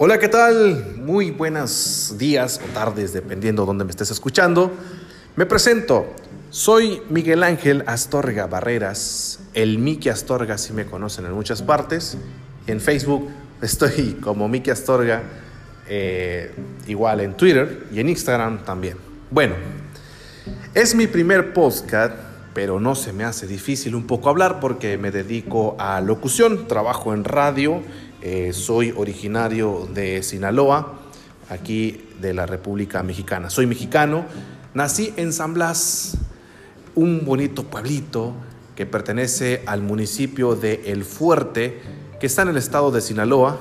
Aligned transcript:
Hola, 0.00 0.20
¿qué 0.20 0.28
tal? 0.28 0.94
Muy 0.98 1.32
buenos 1.32 2.14
días 2.16 2.60
o 2.64 2.72
tardes, 2.72 3.12
dependiendo 3.12 3.62
de 3.62 3.66
dónde 3.66 3.84
me 3.84 3.90
estés 3.90 4.12
escuchando. 4.12 4.70
Me 5.34 5.44
presento, 5.44 6.14
soy 6.50 7.02
Miguel 7.10 7.42
Ángel 7.42 7.82
Astorga 7.84 8.46
Barreras, 8.46 9.40
el 9.54 9.80
Miki 9.80 10.08
Astorga, 10.08 10.56
si 10.56 10.72
me 10.72 10.86
conocen 10.86 11.26
en 11.26 11.32
muchas 11.32 11.62
partes. 11.62 12.16
En 12.68 12.80
Facebook 12.80 13.28
estoy 13.60 14.12
como 14.22 14.48
Miki 14.48 14.70
Astorga, 14.70 15.20
eh, 15.88 16.54
igual 16.86 17.18
en 17.18 17.36
Twitter 17.36 17.88
y 17.92 17.98
en 17.98 18.08
Instagram 18.08 18.64
también. 18.64 18.98
Bueno, 19.32 19.56
es 20.74 20.94
mi 20.94 21.08
primer 21.08 21.52
podcast, 21.52 22.14
pero 22.54 22.78
no 22.78 22.94
se 22.94 23.12
me 23.12 23.24
hace 23.24 23.48
difícil 23.48 23.96
un 23.96 24.06
poco 24.06 24.28
hablar 24.28 24.60
porque 24.60 24.96
me 24.96 25.10
dedico 25.10 25.74
a 25.80 26.00
locución, 26.00 26.68
trabajo 26.68 27.14
en 27.14 27.24
radio, 27.24 27.82
eh, 28.22 28.52
soy 28.52 28.92
originario 28.96 29.88
de 29.92 30.22
Sinaloa, 30.22 30.98
aquí 31.48 32.08
de 32.20 32.34
la 32.34 32.46
República 32.46 33.02
Mexicana. 33.02 33.50
Soy 33.50 33.66
mexicano, 33.66 34.24
nací 34.74 35.12
en 35.16 35.32
San 35.32 35.54
Blas, 35.54 36.18
un 36.94 37.24
bonito 37.24 37.64
pueblito 37.64 38.34
que 38.74 38.86
pertenece 38.86 39.62
al 39.66 39.82
municipio 39.82 40.54
de 40.54 40.82
El 40.86 41.04
Fuerte, 41.04 41.80
que 42.20 42.26
está 42.26 42.42
en 42.42 42.48
el 42.48 42.56
estado 42.56 42.90
de 42.90 43.00
Sinaloa, 43.00 43.60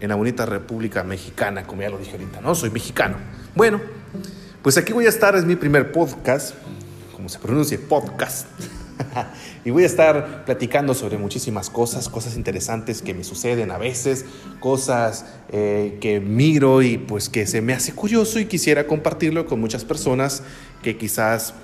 en 0.00 0.08
la 0.08 0.14
bonita 0.14 0.46
República 0.46 1.04
Mexicana, 1.04 1.66
como 1.66 1.82
ya 1.82 1.90
lo 1.90 1.98
dije 1.98 2.12
ahorita, 2.12 2.40
¿no? 2.40 2.54
Soy 2.54 2.70
mexicano. 2.70 3.16
Bueno, 3.54 3.80
pues 4.62 4.76
aquí 4.78 4.92
voy 4.92 5.06
a 5.06 5.10
estar, 5.10 5.36
es 5.36 5.44
mi 5.44 5.56
primer 5.56 5.92
podcast, 5.92 6.54
como 7.14 7.28
se 7.28 7.38
pronuncia, 7.38 7.78
podcast. 7.88 8.46
y 9.64 9.70
voy 9.70 9.84
a 9.84 9.86
estar 9.86 10.44
platicando 10.44 10.94
sobre 10.94 11.18
muchísimas 11.18 11.70
cosas, 11.70 12.08
cosas 12.08 12.36
interesantes 12.36 13.02
que 13.02 13.14
me 13.14 13.24
suceden 13.24 13.70
a 13.70 13.78
veces, 13.78 14.24
cosas 14.60 15.26
eh, 15.50 15.98
que 16.00 16.20
miro 16.20 16.82
y 16.82 16.98
pues 16.98 17.28
que 17.28 17.46
se 17.46 17.60
me 17.60 17.72
hace 17.72 17.92
curioso 17.92 18.38
y 18.38 18.46
quisiera 18.46 18.86
compartirlo 18.86 19.46
con 19.46 19.60
muchas 19.60 19.84
personas 19.84 20.42
que 20.82 20.96
quizás 20.96 21.54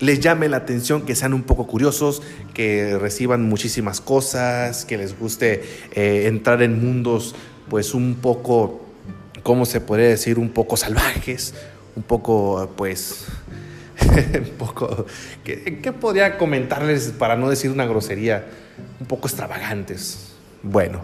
les 0.00 0.20
llame 0.20 0.48
la 0.48 0.58
atención, 0.58 1.02
que 1.02 1.14
sean 1.14 1.34
un 1.34 1.42
poco 1.42 1.66
curiosos, 1.66 2.22
que 2.52 2.98
reciban 2.98 3.48
muchísimas 3.48 4.00
cosas, 4.00 4.84
que 4.84 4.98
les 4.98 5.18
guste 5.18 5.62
eh, 5.92 6.26
entrar 6.26 6.62
en 6.62 6.84
mundos 6.84 7.34
pues 7.68 7.94
un 7.94 8.16
poco, 8.16 8.82
¿cómo 9.42 9.64
se 9.66 9.80
podría 9.80 10.08
decir? 10.08 10.38
Un 10.38 10.50
poco 10.50 10.76
salvajes, 10.76 11.54
un 11.96 12.02
poco 12.02 12.70
pues... 12.76 13.26
un 14.38 14.56
poco, 14.58 15.06
¿qué, 15.44 15.80
¿qué 15.82 15.92
podría 15.92 16.38
comentarles 16.38 17.12
para 17.18 17.36
no 17.36 17.48
decir 17.48 17.70
una 17.70 17.86
grosería? 17.86 18.44
Un 19.00 19.06
poco 19.06 19.28
extravagantes. 19.28 20.32
Bueno, 20.62 21.02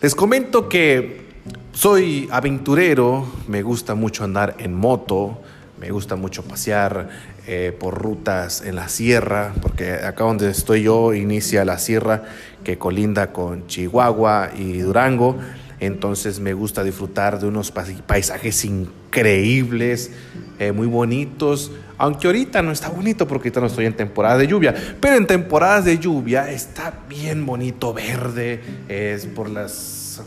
les 0.00 0.14
comento 0.14 0.68
que 0.68 1.28
soy 1.72 2.28
aventurero, 2.30 3.26
me 3.46 3.62
gusta 3.62 3.94
mucho 3.94 4.24
andar 4.24 4.56
en 4.58 4.74
moto, 4.74 5.40
me 5.80 5.90
gusta 5.90 6.16
mucho 6.16 6.42
pasear 6.42 7.08
eh, 7.46 7.76
por 7.78 7.94
rutas 7.94 8.62
en 8.62 8.74
la 8.74 8.88
sierra, 8.88 9.54
porque 9.62 9.92
acá 9.92 10.24
donde 10.24 10.50
estoy 10.50 10.82
yo 10.82 11.14
inicia 11.14 11.64
la 11.64 11.78
sierra 11.78 12.24
que 12.64 12.78
colinda 12.78 13.32
con 13.32 13.66
Chihuahua 13.68 14.50
y 14.56 14.78
Durango. 14.78 15.38
Entonces 15.80 16.40
me 16.40 16.54
gusta 16.54 16.82
disfrutar 16.82 17.38
de 17.40 17.46
unos 17.46 17.72
paisajes 17.72 18.64
increíbles, 18.64 20.10
eh, 20.58 20.72
muy 20.72 20.86
bonitos. 20.86 21.70
Aunque 21.98 22.26
ahorita 22.26 22.62
no 22.62 22.72
está 22.72 22.88
bonito 22.88 23.26
porque 23.26 23.48
ahorita 23.48 23.60
no 23.60 23.66
estoy 23.66 23.86
en 23.86 23.96
temporada 23.96 24.38
de 24.38 24.46
lluvia. 24.46 24.74
Pero 25.00 25.16
en 25.16 25.26
temporadas 25.26 25.84
de 25.84 25.98
lluvia 25.98 26.50
está 26.50 26.92
bien 27.08 27.44
bonito, 27.46 27.92
verde. 27.92 28.60
Es 28.88 29.26
por 29.26 29.48
las. 29.50 30.22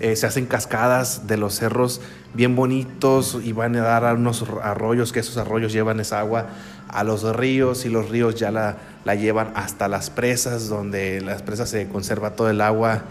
eh, 0.00 0.16
se 0.16 0.26
hacen 0.26 0.46
cascadas 0.46 1.26
de 1.26 1.36
los 1.36 1.54
cerros 1.54 2.00
bien 2.32 2.54
bonitos 2.56 3.38
y 3.42 3.52
van 3.52 3.76
a 3.76 3.80
dar 3.82 4.04
a 4.04 4.14
unos 4.14 4.44
arroyos, 4.62 5.12
que 5.12 5.20
esos 5.20 5.36
arroyos 5.36 5.72
llevan 5.72 5.98
esa 6.00 6.20
agua 6.20 6.46
a 6.88 7.04
los 7.04 7.24
ríos 7.36 7.84
y 7.84 7.88
los 7.88 8.08
ríos 8.08 8.34
ya 8.34 8.50
la, 8.50 8.76
la 9.04 9.14
llevan 9.14 9.52
hasta 9.54 9.88
las 9.88 10.10
presas, 10.10 10.68
donde 10.68 11.20
las 11.20 11.42
presas 11.42 11.70
se 11.70 11.88
conserva 11.88 12.34
todo 12.36 12.48
el 12.50 12.60
agua 12.60 13.02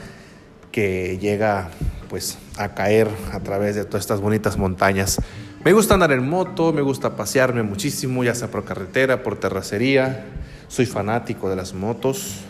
que 0.80 1.18
llega 1.20 1.72
pues 2.08 2.38
a 2.56 2.74
caer 2.74 3.10
a 3.34 3.42
través 3.42 3.76
de 3.76 3.84
todas 3.84 4.00
estas 4.00 4.22
bonitas 4.22 4.58
montañas. 4.58 5.20
Me 5.66 5.74
gusta 5.74 5.96
andar 5.96 6.14
en 6.14 6.26
moto, 6.26 6.72
me 6.72 6.82
gusta 6.82 7.18
pasearme 7.18 7.64
muchísimo, 7.64 8.24
ya 8.24 8.34
sea 8.34 8.48
por 8.48 8.64
carretera, 8.64 9.22
por 9.22 9.38
terracería. 9.38 10.24
Soy 10.70 10.86
fanático 10.86 11.50
de 11.50 11.58
las 11.58 11.74
motos. 11.74 12.46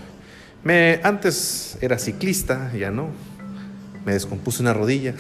Me, 0.63 0.99
antes 1.01 1.79
era 1.81 1.97
ciclista, 1.97 2.71
ya 2.77 2.91
no. 2.91 3.07
Me 4.05 4.13
descompuse 4.13 4.61
una 4.61 4.75
rodilla. 4.75 5.15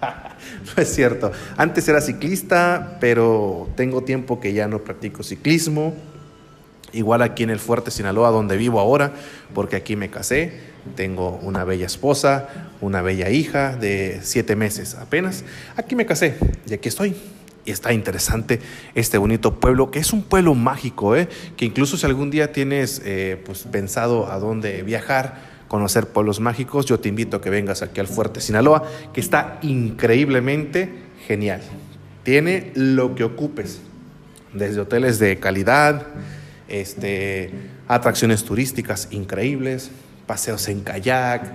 no 0.00 0.82
es 0.82 0.92
cierto. 0.92 1.30
Antes 1.56 1.86
era 1.86 2.00
ciclista, 2.00 2.98
pero 3.00 3.70
tengo 3.76 4.02
tiempo 4.02 4.40
que 4.40 4.52
ya 4.52 4.66
no 4.66 4.80
practico 4.80 5.22
ciclismo. 5.22 5.94
Igual 6.92 7.22
aquí 7.22 7.42
en 7.42 7.50
el 7.50 7.58
Fuerte 7.58 7.90
Sinaloa, 7.90 8.30
donde 8.30 8.56
vivo 8.56 8.78
ahora, 8.78 9.12
porque 9.54 9.76
aquí 9.76 9.96
me 9.96 10.10
casé. 10.10 10.72
Tengo 10.94 11.38
una 11.42 11.64
bella 11.64 11.86
esposa, 11.86 12.48
una 12.80 13.02
bella 13.02 13.30
hija 13.30 13.76
de 13.76 14.20
siete 14.22 14.56
meses 14.56 14.94
apenas. 14.94 15.44
Aquí 15.76 15.94
me 15.94 16.06
casé 16.06 16.36
y 16.66 16.74
aquí 16.74 16.88
estoy. 16.88 17.14
Y 17.64 17.70
está 17.70 17.92
interesante 17.92 18.60
este 18.94 19.18
bonito 19.18 19.60
pueblo, 19.60 19.92
que 19.92 20.00
es 20.00 20.12
un 20.12 20.22
pueblo 20.22 20.54
mágico, 20.54 21.14
¿eh? 21.14 21.28
que 21.56 21.64
incluso 21.64 21.96
si 21.96 22.04
algún 22.06 22.30
día 22.30 22.52
tienes 22.52 23.00
eh, 23.04 23.40
pues, 23.46 23.62
pensado 23.70 24.30
a 24.30 24.40
dónde 24.40 24.82
viajar, 24.82 25.52
conocer 25.68 26.08
pueblos 26.08 26.40
mágicos, 26.40 26.86
yo 26.86 26.98
te 26.98 27.08
invito 27.08 27.36
a 27.36 27.40
que 27.40 27.50
vengas 27.50 27.82
aquí 27.82 28.00
al 28.00 28.08
Fuerte 28.08 28.40
Sinaloa, 28.40 28.82
que 29.14 29.20
está 29.20 29.58
increíblemente 29.62 30.92
genial. 31.26 31.62
Tiene 32.24 32.72
lo 32.74 33.14
que 33.14 33.22
ocupes, 33.22 33.80
desde 34.52 34.80
hoteles 34.80 35.20
de 35.20 35.38
calidad, 35.38 36.08
este, 36.72 37.50
atracciones 37.86 38.42
turísticas 38.44 39.08
increíbles, 39.12 39.90
paseos 40.26 40.66
en 40.68 40.80
kayak, 40.80 41.52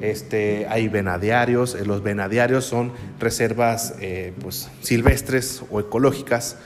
este, 0.00 0.66
hay 0.68 0.88
venadiarios. 0.88 1.74
Eh, 1.74 1.84
Los 1.84 2.02
venadiarios 2.02 2.64
son 2.64 2.92
reservas 3.18 3.94
eh, 4.00 4.32
pues, 4.40 4.68
silvestres 4.82 5.62
o 5.70 5.80
ecológicas 5.80 6.56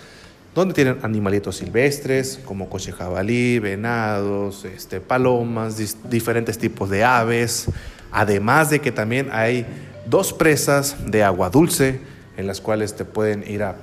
donde 0.55 0.75
tienen 0.75 0.99
animalitos 1.03 1.57
silvestres 1.57 2.39
como 2.45 2.69
coche 2.69 2.93
jabalí, 2.93 3.59
venados, 3.59 4.67
este, 4.67 5.01
palomas, 5.01 5.77
diferentes 6.11 6.59
tipos 6.59 6.91
de 6.91 7.05
aves. 7.05 7.69
Además 8.11 8.69
de 8.69 8.81
que 8.81 8.93
también 8.93 9.31
hay 9.33 9.65
dos 10.05 10.35
presas 10.35 10.97
de 11.11 11.23
agua 11.23 11.49
dulce 11.49 12.01
en 12.37 12.47
las 12.47 12.61
cuales 12.61 12.95
te 12.95 13.07
pueden 13.07 13.45
ir 13.51 13.63
a, 13.63 13.77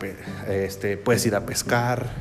este, 0.48 0.98
puedes 0.98 1.26
ir 1.26 1.34
a 1.34 1.46
pescar, 1.46 2.12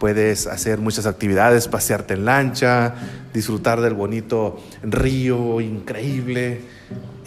puedes 0.00 0.46
hacer 0.46 0.78
muchas 0.78 1.04
actividades, 1.04 1.68
pasearte 1.68 2.14
en 2.14 2.24
lancha, 2.24 2.94
disfrutar 3.34 3.82
del 3.82 3.92
bonito 3.92 4.58
río 4.82 5.60
increíble, 5.60 6.62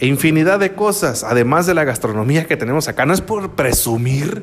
e 0.00 0.06
infinidad 0.06 0.58
de 0.58 0.74
cosas, 0.74 1.22
además 1.22 1.66
de 1.66 1.74
la 1.74 1.84
gastronomía 1.84 2.46
que 2.46 2.56
tenemos 2.56 2.88
acá. 2.88 3.06
No 3.06 3.14
es 3.14 3.20
por 3.20 3.52
presumir, 3.52 4.42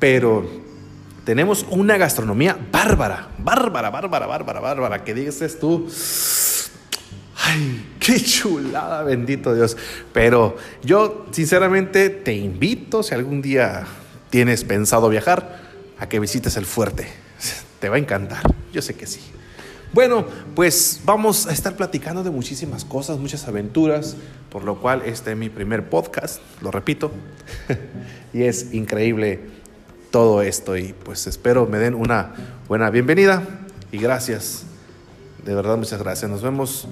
pero 0.00 0.50
tenemos 1.24 1.64
una 1.70 1.96
gastronomía 1.96 2.58
bárbara, 2.72 3.28
bárbara, 3.38 3.88
bárbara, 3.88 4.26
bárbara, 4.26 4.58
bárbara, 4.58 5.04
que 5.04 5.14
dices 5.14 5.60
tú, 5.60 5.88
ay, 7.36 7.86
qué 8.00 8.20
chulada, 8.20 9.04
bendito 9.04 9.54
Dios. 9.54 9.76
Pero 10.12 10.56
yo 10.82 11.26
sinceramente 11.30 12.10
te 12.10 12.32
invito, 12.32 13.04
si 13.04 13.14
algún 13.14 13.40
día 13.42 13.86
tienes 14.28 14.64
pensado 14.64 15.08
viajar, 15.08 15.70
a 16.00 16.08
que 16.08 16.18
visites 16.18 16.56
el 16.56 16.66
fuerte. 16.66 17.29
Te 17.80 17.88
va 17.88 17.96
a 17.96 17.98
encantar, 17.98 18.42
yo 18.72 18.82
sé 18.82 18.94
que 18.94 19.06
sí. 19.06 19.20
Bueno, 19.92 20.24
pues 20.54 21.00
vamos 21.04 21.48
a 21.48 21.52
estar 21.52 21.74
platicando 21.76 22.22
de 22.22 22.30
muchísimas 22.30 22.84
cosas, 22.84 23.18
muchas 23.18 23.48
aventuras, 23.48 24.16
por 24.50 24.62
lo 24.62 24.80
cual 24.80 25.02
este 25.04 25.32
es 25.32 25.36
mi 25.36 25.48
primer 25.48 25.88
podcast, 25.88 26.40
lo 26.60 26.70
repito, 26.70 27.10
y 28.32 28.42
es 28.42 28.72
increíble 28.72 29.40
todo 30.12 30.42
esto 30.42 30.76
y 30.76 30.92
pues 30.92 31.26
espero 31.26 31.66
me 31.66 31.78
den 31.78 31.94
una 31.94 32.34
buena 32.68 32.90
bienvenida 32.90 33.42
y 33.92 33.98
gracias, 33.98 34.64
de 35.44 35.54
verdad 35.54 35.76
muchas 35.76 36.00
gracias. 36.00 36.30
Nos 36.30 36.42
vemos 36.42 36.86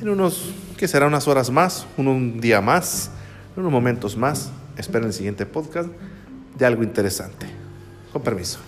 en 0.00 0.08
unos, 0.08 0.50
¿qué 0.76 0.88
será? 0.88 1.06
Unas 1.06 1.28
horas 1.28 1.50
más, 1.50 1.86
un, 1.96 2.08
un 2.08 2.40
día 2.40 2.60
más, 2.60 3.10
en 3.54 3.60
unos 3.60 3.72
momentos 3.72 4.16
más. 4.16 4.50
Esperen 4.76 5.08
el 5.08 5.12
siguiente 5.12 5.44
podcast 5.44 5.90
de 6.56 6.66
algo 6.66 6.82
interesante. 6.82 7.46
Con 8.12 8.22
permiso. 8.22 8.58